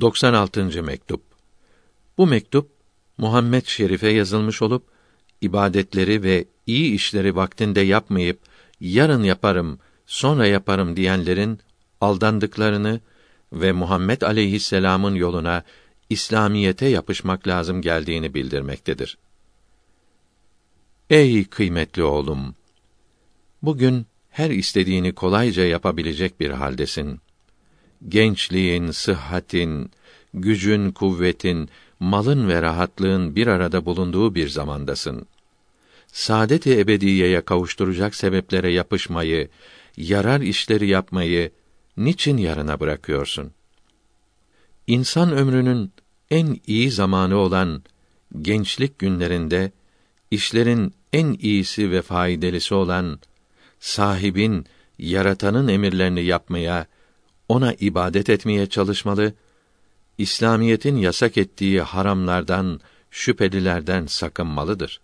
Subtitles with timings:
[0.00, 0.82] 96.
[0.82, 1.22] mektup.
[2.18, 2.70] Bu mektup
[3.18, 4.86] Muhammed Şerif'e yazılmış olup
[5.40, 8.40] ibadetleri ve iyi işleri vaktinde yapmayıp
[8.80, 11.60] yarın yaparım, sonra yaparım diyenlerin
[12.00, 13.00] aldandıklarını
[13.52, 15.62] ve Muhammed aleyhisselam'ın yoluna
[16.10, 19.18] İslamiyete yapışmak lazım geldiğini bildirmektedir.
[21.10, 22.54] Ey kıymetli oğlum!
[23.62, 27.20] Bugün her istediğini kolayca yapabilecek bir haldesin.
[28.08, 29.90] Gençliğin, sıhhatin,
[30.34, 31.68] gücün, kuvvetin,
[32.00, 35.26] malın ve rahatlığın bir arada bulunduğu bir zamandasın.
[36.06, 39.48] Saadet-i ebediyeye kavuşturacak sebeplere yapışmayı,
[39.96, 41.50] yarar işleri yapmayı
[41.96, 43.52] niçin yarına bırakıyorsun?
[44.86, 45.92] İnsan ömrünün
[46.30, 47.82] en iyi zamanı olan
[48.42, 49.72] gençlik günlerinde
[50.30, 53.18] işlerin en iyisi ve faydalısı olan
[53.80, 54.66] sahibin,
[54.98, 56.86] yaratanın emirlerini yapmaya,
[57.48, 59.32] ona ibadet etmeye çalışmalı,
[60.18, 62.80] İslamiyetin yasak ettiği haramlardan,
[63.10, 65.00] şüphelilerden sakınmalıdır.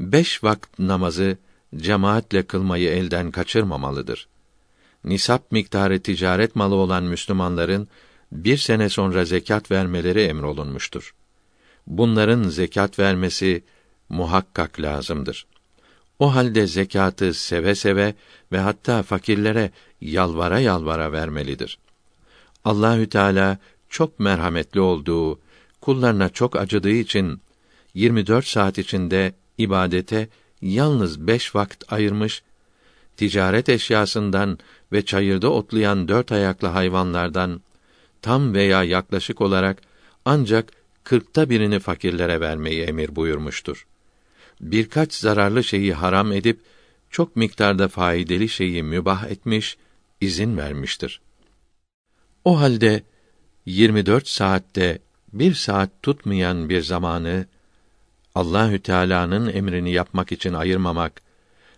[0.00, 1.38] Beş vakit namazı
[1.76, 4.28] cemaatle kılmayı elden kaçırmamalıdır.
[5.04, 7.88] Nisap miktarı ticaret malı olan Müslümanların
[8.32, 11.14] bir sene sonra zekat vermeleri emrolunmuştur.
[11.86, 13.64] Bunların zekat vermesi
[14.08, 15.46] muhakkak lazımdır.
[16.18, 18.14] O halde zekatı seve seve
[18.52, 19.70] ve hatta fakirlere
[20.00, 21.78] yalvara yalvara vermelidir.
[22.64, 25.40] Allahü Teala çok merhametli olduğu,
[25.80, 27.40] kullarına çok acıdığı için
[27.94, 30.28] 24 saat içinde ibadete
[30.62, 32.42] yalnız beş vakit ayırmış,
[33.16, 34.58] ticaret eşyasından
[34.92, 37.60] ve çayırda otlayan dört ayaklı hayvanlardan
[38.22, 39.82] tam veya yaklaşık olarak
[40.24, 40.72] ancak
[41.04, 43.86] kırkta birini fakirlere vermeyi emir buyurmuştur.
[44.60, 46.60] Birkaç zararlı şeyi haram edip
[47.10, 49.76] çok miktarda faydalı şeyi mübah etmiş,
[50.20, 51.20] izin vermiştir.
[52.44, 53.02] O halde
[53.66, 54.98] 24 saatte
[55.32, 57.46] bir saat tutmayan bir zamanı
[58.34, 61.22] Allahü Teala'nın emrini yapmak için ayırmamak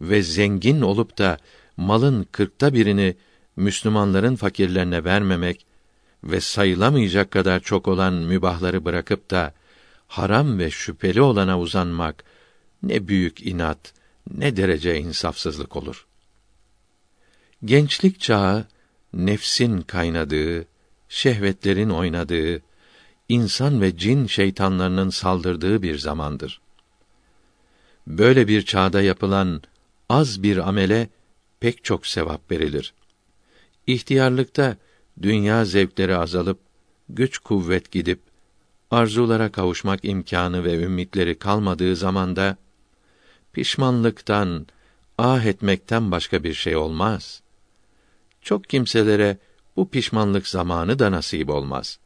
[0.00, 1.38] ve zengin olup da
[1.76, 3.16] malın kırkta birini
[3.56, 5.66] Müslümanların fakirlerine vermemek
[6.24, 9.54] ve sayılamayacak kadar çok olan mübahları bırakıp da
[10.08, 12.24] haram ve şüpheli olana uzanmak
[12.82, 13.92] ne büyük inat,
[14.34, 16.06] ne derece insafsızlık olur.
[17.64, 18.66] Gençlik çağı
[19.12, 20.66] nefsin kaynadığı,
[21.08, 22.62] şehvetlerin oynadığı,
[23.28, 26.60] insan ve cin şeytanlarının saldırdığı bir zamandır.
[28.06, 29.62] Böyle bir çağda yapılan
[30.08, 31.08] az bir amele
[31.60, 32.94] pek çok sevap verilir.
[33.86, 34.76] İhtiyarlıkta
[35.22, 36.58] dünya zevkleri azalıp
[37.08, 38.20] güç kuvvet gidip
[38.90, 42.56] arzulara kavuşmak imkanı ve ümitleri kalmadığı zamanda
[43.52, 44.66] pişmanlıktan,
[45.18, 47.42] ah etmekten başka bir şey olmaz.
[48.42, 49.38] Çok kimselere
[49.76, 51.98] bu pişmanlık zamanı da nasip olmaz.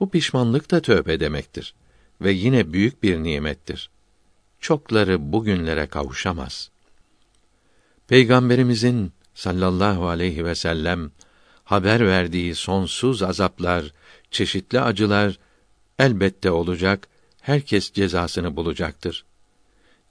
[0.00, 1.74] Bu pişmanlık da tövbe demektir
[2.20, 3.90] ve yine büyük bir nimettir.
[4.60, 6.70] Çokları bugünlere kavuşamaz.
[8.08, 11.10] Peygamberimizin sallallahu aleyhi ve sellem
[11.64, 13.92] haber verdiği sonsuz azaplar,
[14.30, 15.38] çeşitli acılar
[15.98, 17.08] elbette olacak,
[17.40, 19.24] herkes cezasını bulacaktır.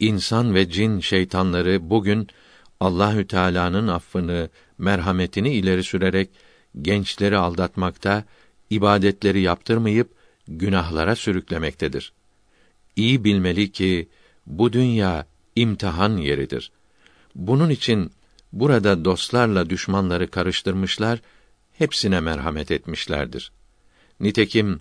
[0.00, 2.28] İnsan ve cin şeytanları bugün
[2.80, 6.30] Allahü Teala'nın affını, merhametini ileri sürerek
[6.82, 8.24] gençleri aldatmakta,
[8.70, 10.10] ibadetleri yaptırmayıp
[10.48, 12.12] günahlara sürüklemektedir.
[12.96, 14.08] İyi bilmeli ki
[14.46, 16.72] bu dünya imtihan yeridir.
[17.34, 18.10] Bunun için
[18.52, 21.20] burada dostlarla düşmanları karıştırmışlar,
[21.72, 23.52] hepsine merhamet etmişlerdir.
[24.20, 24.80] Nitekim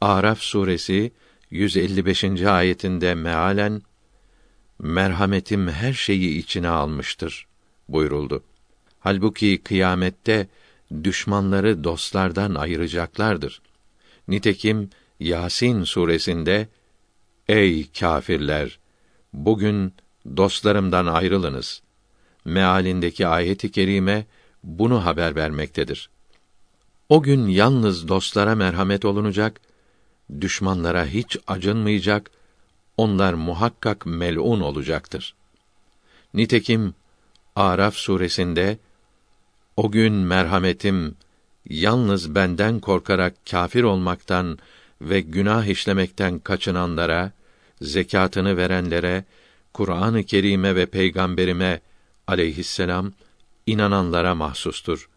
[0.00, 1.12] Araf suresi
[1.50, 2.24] 155.
[2.42, 3.82] ayetinde mealen
[4.82, 7.46] merhametim her şeyi içine almıştır
[7.88, 8.42] buyuruldu.
[9.00, 10.48] Halbuki kıyamette
[11.04, 13.62] düşmanları dostlardan ayıracaklardır.
[14.28, 16.68] Nitekim Yasin suresinde
[17.48, 18.78] Ey kâfirler
[19.32, 19.94] bugün
[20.36, 21.82] dostlarımdan ayrılınız
[22.44, 24.26] mealindeki ayet-i kerime
[24.64, 26.10] bunu haber vermektedir.
[27.08, 29.60] O gün yalnız dostlara merhamet olunacak,
[30.40, 32.30] düşmanlara hiç acınmayacak,
[32.96, 35.34] onlar muhakkak melun olacaktır.
[36.34, 36.94] Nitekim
[37.56, 38.78] Araf suresinde
[39.76, 41.16] o gün merhametim
[41.68, 44.58] yalnız benden korkarak kâfir olmaktan
[45.00, 47.32] ve günah işlemekten kaçınanlara,
[47.82, 49.24] zekatını verenlere,
[49.72, 51.80] Kur'an-ı Kerim'e ve peygamberime
[52.26, 53.12] aleyhisselam
[53.66, 55.08] inananlara mahsustur.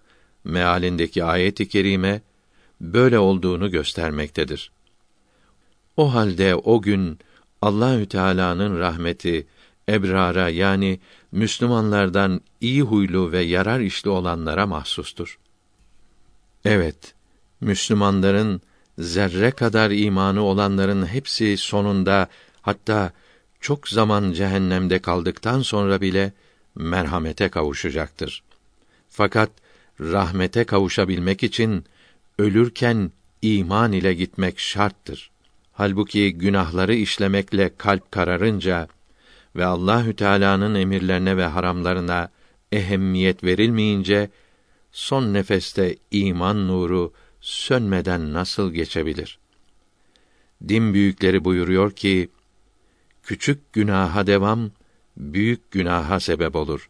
[0.44, 2.21] Mealindeki ayet-i kerime
[2.81, 4.71] böyle olduğunu göstermektedir.
[5.98, 7.19] O halde o gün
[7.65, 9.47] Allahü Teala'nın rahmeti
[9.89, 11.00] ebrara yani
[11.31, 15.39] Müslümanlardan iyi huylu ve yarar işli olanlara mahsustur.
[16.65, 17.13] Evet,
[17.62, 18.62] Müslümanların
[19.00, 22.27] zerre kadar imanı olanların hepsi sonunda
[22.62, 23.12] hatta
[23.62, 26.33] çok zaman cehennemde kaldıktan sonra bile
[26.75, 28.44] merhamete kavuşacaktır.
[29.09, 29.50] Fakat
[30.00, 31.85] rahmete kavuşabilmek için
[32.39, 33.11] ölürken
[33.41, 35.34] iman ile gitmek şarttır.
[35.77, 38.88] Halbuki günahları işlemekle kalp kararınca
[39.56, 42.30] ve Allahü Teala'nın emirlerine ve haramlarına
[42.72, 44.30] ehemmiyet verilmeyince
[44.92, 49.39] son nefeste iman nuru sönmeden nasıl geçebilir?
[50.68, 52.30] Din büyükleri buyuruyor ki
[53.24, 54.71] küçük günaha devam
[55.18, 56.89] büyük günaha sebep olur.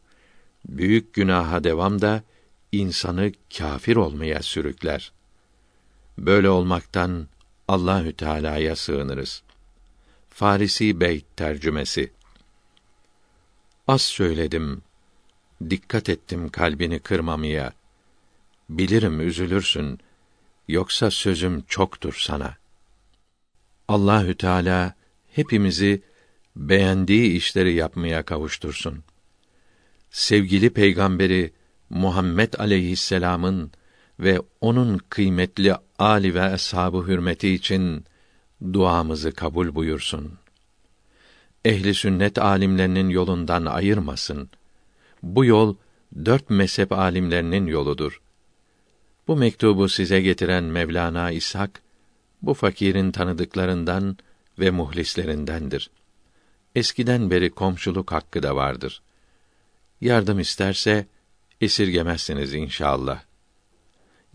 [0.66, 2.24] Büyük günaha devam da
[2.72, 5.12] insanı kafir olmaya sürükler.
[6.18, 7.28] Böyle olmaktan
[7.68, 9.44] Allahü Teala'ya sığınırız.
[10.30, 12.12] Farisi Beyt tercümesi
[13.88, 14.82] Az söyledim,
[15.70, 17.74] dikkat ettim kalbini kırmamaya.
[18.70, 20.00] Bilirim üzülürsün,
[20.68, 22.56] yoksa sözüm çoktur sana.
[23.88, 24.96] Allahü Teala
[25.32, 26.02] hepimizi
[26.56, 29.04] beğendiği işleri yapmaya kavuştursun.
[30.12, 31.54] Sevgili peygamberi
[31.90, 33.72] Muhammed aleyhisselam'ın
[34.20, 38.06] ve onun kıymetli ali ve ashabı hürmeti için
[38.74, 40.34] duamızı kabul buyursun.
[41.66, 44.50] Ehli sünnet alimlerinin yolundan ayırmasın.
[45.24, 45.76] Bu yol
[46.26, 48.22] dört mezhep alimlerinin yoludur.
[49.28, 51.82] Bu mektubu size getiren Mevlana İshak
[52.42, 54.18] bu fakirin tanıdıklarından
[54.60, 55.90] ve muhlislerindendir.
[56.76, 59.02] Eskiden beri komşuluk hakkı da vardır.
[60.02, 61.08] Yardım isterse
[61.62, 63.24] esirgemezsiniz inşallah.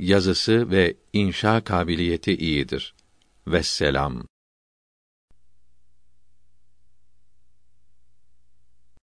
[0.01, 2.95] Yazısı ve inşa kabiliyeti iyidir.
[3.47, 4.30] Vesselam.